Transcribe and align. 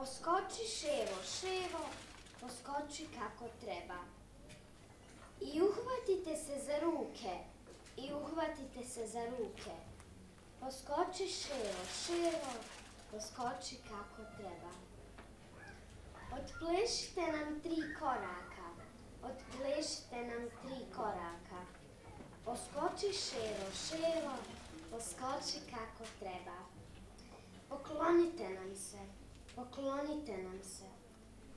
Poskoči 0.00 0.64
ševo, 0.64 1.16
ševo, 1.28 1.80
poskoči 2.40 3.06
kako 3.18 3.48
treba. 3.60 3.98
I 5.40 5.60
uhvatite 5.60 6.36
se 6.36 6.56
za 6.66 6.78
ruke, 6.78 7.34
i 7.96 8.12
uhvatite 8.12 8.84
se 8.84 9.06
za 9.06 9.24
ruke. 9.26 9.74
Poskoči 10.60 11.28
ševo, 11.28 11.84
ševo, 12.06 12.52
poskoči 13.10 13.76
kako 13.88 14.22
treba. 14.36 14.72
Otplešite 16.38 17.32
nam 17.32 17.60
tri 17.60 17.94
koraka, 17.98 18.68
otplešite 19.22 20.16
nam 20.16 20.48
tri 20.62 20.80
koraka. 20.96 21.60
Poskoči 22.44 23.12
ševo, 23.12 23.70
ševo, 23.86 24.36
poskoči 24.90 25.60
kako 25.70 26.04
treba. 26.20 26.58
Poklonite 27.68 28.48
nam 28.48 28.76
se, 28.76 29.19
poklonite 29.56 30.42
nam 30.42 30.62
se. 30.62 30.84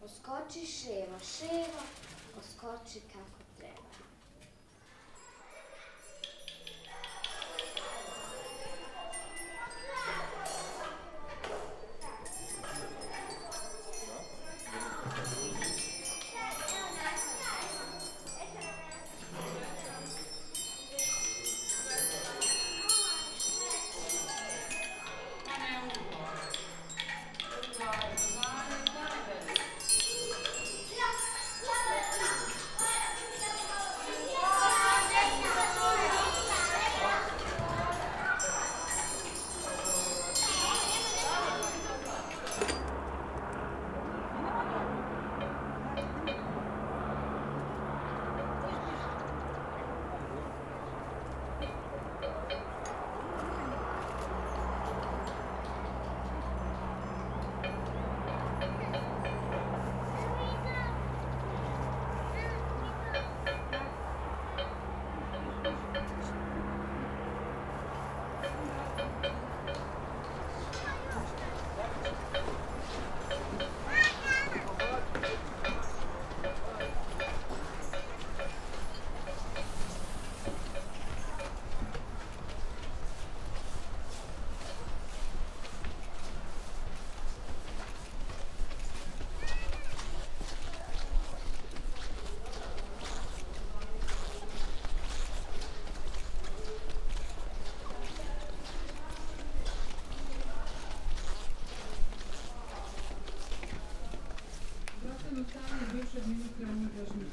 Poskoči 0.00 0.66
ševo, 0.66 1.18
ševo, 1.18 1.82
poskoči 2.34 3.00
kako 3.12 3.45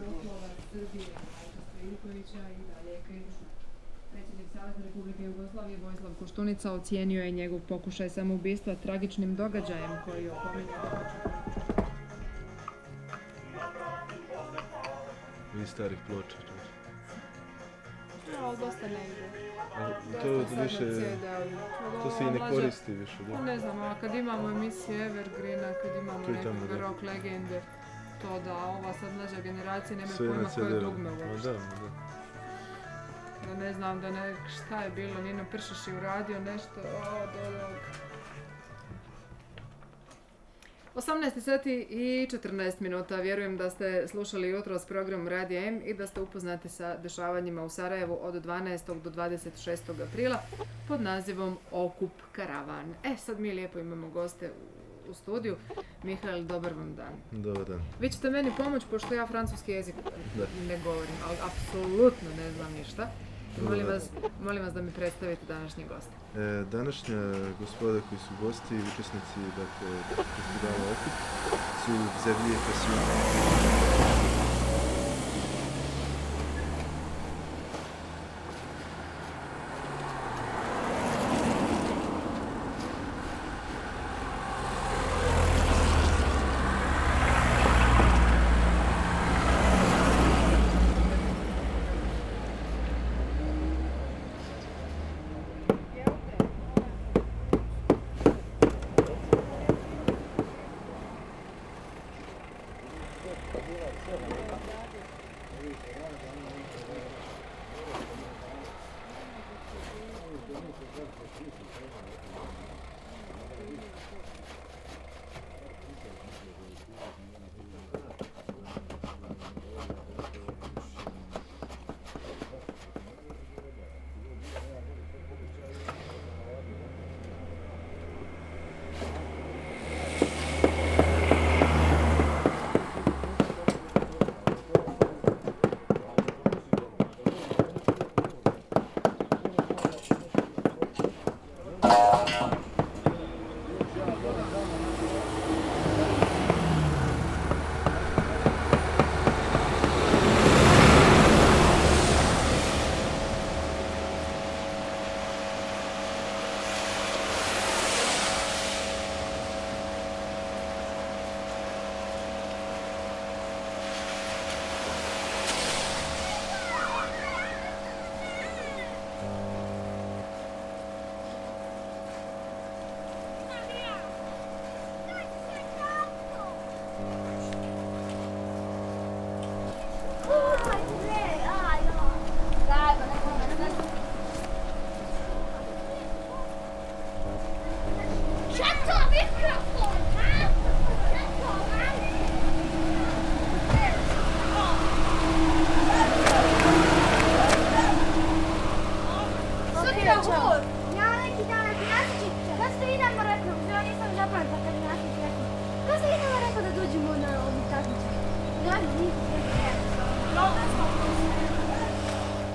poslova 0.00 0.48
Srbije, 0.72 1.06
Rajka 1.14 1.60
Stojiljkovića 1.68 2.42
i 2.50 2.60
dalje 2.70 2.98
kritično. 3.06 3.46
Predsjednik 4.12 4.46
Savezne 4.54 4.84
Republike 4.84 5.24
Jugoslavije 5.24 5.78
Vojislav 5.84 6.12
Koštunica 6.18 6.72
ocijenio 6.72 7.24
je 7.24 7.30
njegov 7.30 7.60
pokušaj 7.68 8.10
samoubistva 8.10 8.74
tragičnim 8.74 9.36
događajem 9.36 9.90
koji 10.04 10.28
opominje 10.28 10.72
Vi 15.54 15.66
starih 15.66 15.98
ploča. 16.06 16.36
No, 18.40 18.50
dosta 18.50 18.86
ne 18.88 18.94
ide. 18.94 19.44
To 20.22 20.62
više, 20.62 20.78
to 22.02 22.10
se 22.10 22.24
i 22.24 22.30
ne 22.30 22.38
koristi 22.50 22.92
više. 22.92 23.16
Pa 23.30 23.36
Da? 23.36 23.44
ne 23.44 23.58
znam, 23.58 23.82
a 23.82 23.94
kad 24.00 24.14
imamo 24.14 24.50
emisije 24.50 25.06
Evergreena, 25.06 25.72
kad 25.82 26.02
imamo 26.02 26.18
nekakve 26.28 26.78
rock 26.78 27.02
legende, 27.02 27.62
to 28.24 28.40
da 28.44 28.56
ova 28.56 28.92
sad 28.92 29.12
mlađa 29.16 29.40
generacija 29.42 29.96
nema 29.96 30.12
pojma 30.18 30.48
koje 30.54 30.80
dugme 30.80 31.10
uopšte. 31.10 31.48
da, 31.48 31.58
da. 31.58 32.04
Ne 33.64 33.72
znam 33.72 34.00
da 34.00 34.10
ne, 34.10 34.34
šta 34.56 34.82
je 34.82 34.90
bilo, 34.90 35.22
Nino 35.22 35.44
Pršeš 35.50 35.86
je 35.86 35.96
uradio 35.96 36.40
nešto, 36.40 36.80
o, 36.80 37.26
do, 37.26 37.50
do. 37.50 37.68
18 40.94 41.40
sati 41.40 41.86
i 41.90 42.28
14 42.30 42.72
minuta. 42.80 43.16
Vjerujem 43.16 43.56
da 43.56 43.70
ste 43.70 44.08
slušali 44.08 44.48
jutros 44.48 44.86
program 44.86 45.28
Radio 45.28 45.60
M 45.60 45.80
i 45.84 45.94
da 45.94 46.06
ste 46.06 46.20
upoznati 46.20 46.68
sa 46.68 46.96
dešavanjima 46.96 47.64
u 47.64 47.68
Sarajevu 47.68 48.18
od 48.22 48.34
12. 48.34 49.00
do 49.00 49.10
26. 49.10 50.02
aprila 50.02 50.38
pod 50.88 51.00
nazivom 51.00 51.58
Okup 51.72 52.12
Karavan. 52.32 52.94
E, 53.04 53.16
sad 53.16 53.40
mi 53.40 53.52
lijepo 53.52 53.78
imamo 53.78 54.08
goste 54.08 54.50
u, 54.50 54.83
u 55.10 55.14
studiju. 55.14 55.56
Mihael, 56.02 56.44
dobar 56.44 56.72
vam 56.72 56.94
dan. 56.96 57.12
Dobar 57.30 57.64
dan. 57.64 57.80
Vi 58.00 58.08
ćete 58.10 58.30
meni 58.30 58.52
pomoći 58.56 58.86
pošto 58.90 59.14
ja 59.14 59.26
francuski 59.26 59.72
jezik 59.72 59.94
Da. 60.36 60.46
ne 60.68 60.78
govorim, 60.84 61.14
ali 61.28 61.36
apsolutno 61.46 62.28
ne 62.36 62.52
znam 62.52 62.72
ništa. 62.72 63.08
Molim 63.62 63.86
vas, 63.86 64.04
molim 64.44 64.62
vas 64.62 64.74
da 64.74 64.82
mi 64.82 64.90
predstavite 64.92 65.46
današnje 65.46 65.84
goste. 65.88 66.40
E, 66.40 66.64
današnja 66.72 67.20
gospoda 67.60 68.00
koji 68.08 68.18
su 68.18 68.46
gosti, 68.46 68.74
učesnici 68.74 69.38
dakle, 69.48 69.88
festivala 70.08 70.84
Okup, 70.92 71.14
su 71.84 71.92
Xavier 71.92 72.58
Passion. 72.66 74.33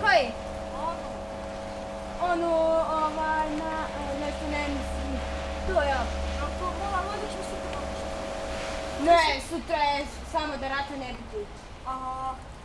Kaj? 0.00 0.32
Ono, 2.20 2.50
ovaj, 3.02 3.50
na, 3.50 3.72
ne, 4.20 4.30
to 4.40 4.46
ne 4.50 4.68
mislim. 4.68 5.12
To 5.66 5.82
ja. 5.82 6.02
Ako 6.42 6.64
mala 6.64 7.02
vodiš, 7.06 7.32
sutra 7.50 7.78
vodiš. 7.78 8.02
Ne, 9.04 9.40
sutra 9.48 9.76
je 9.76 10.06
samo 10.32 10.56
da 10.56 10.68
rata 10.68 10.96
ne 10.98 11.12
biti. 11.12 11.46
A, 11.86 11.92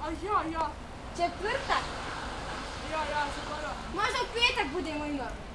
a 0.03 0.09
ja, 0.09 0.37
ja. 0.53 0.69
Četvrtak? 1.17 1.85
Ja, 2.91 3.01
ja, 3.11 3.21
zaboravim. 3.35 3.85
Možda 3.93 4.17
u 4.23 4.27
petak 4.33 4.67
budemo 4.73 5.05
imali. 5.05 5.50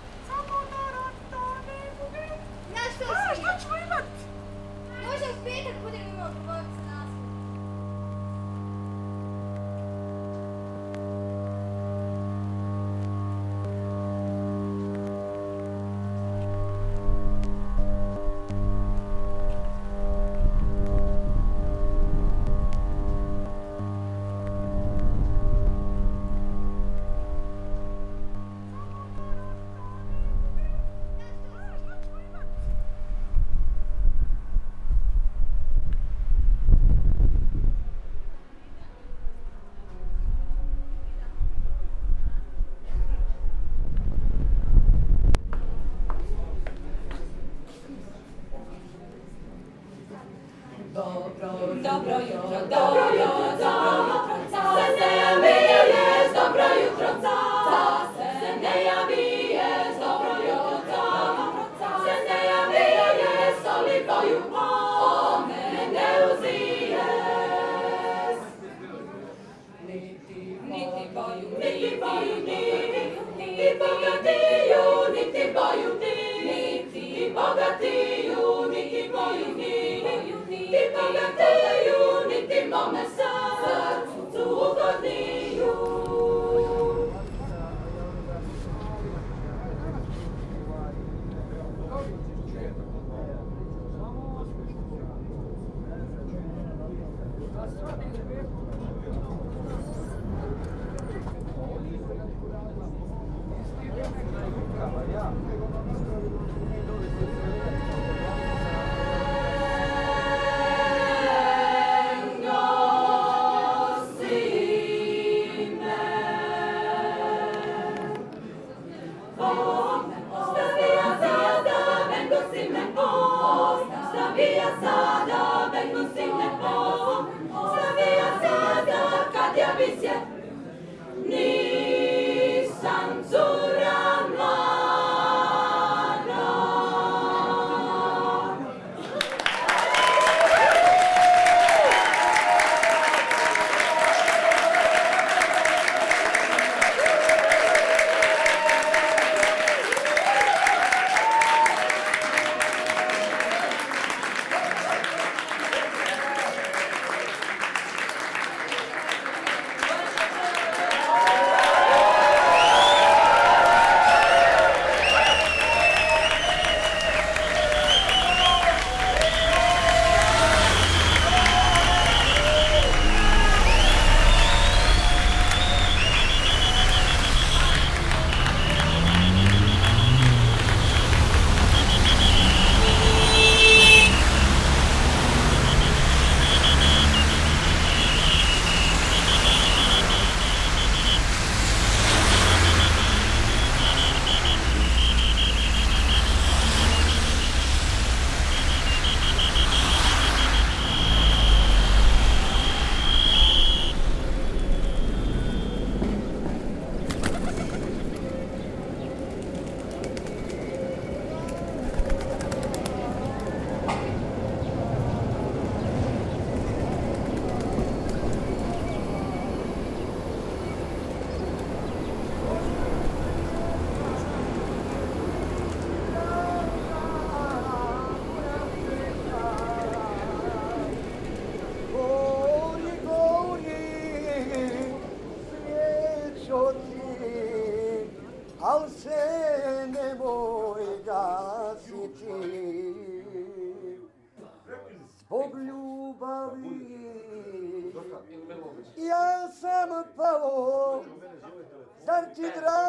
Chitra! 252.37 252.86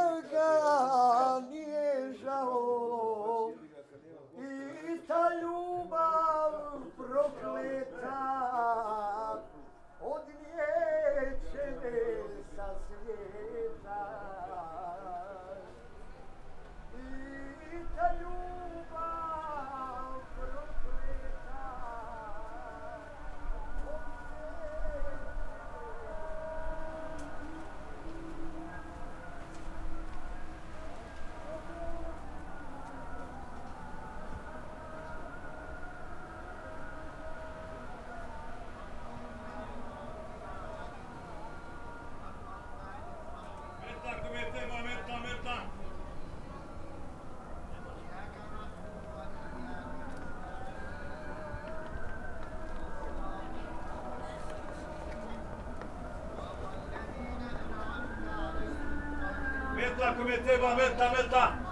Meta, 59.75 60.15
comete, 60.15 60.57
meta, 60.57 61.11
meta. 61.11 61.66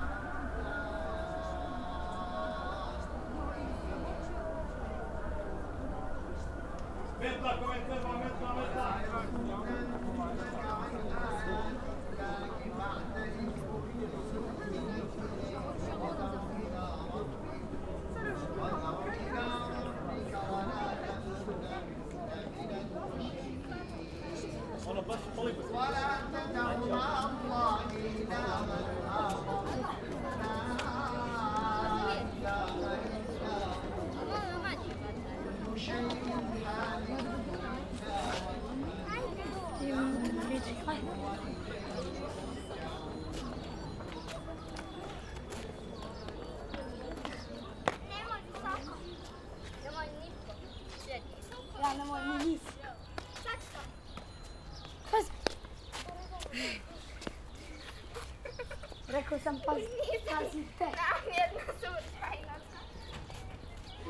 Pazi, 59.66 60.20
pazi 60.26 60.68
te. 60.78 60.86
Da, 60.96 61.08
mi 61.26 61.36
das 61.36 61.80
se 61.80 61.88
utrajno. 61.90 62.56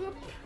Up. 0.07 0.44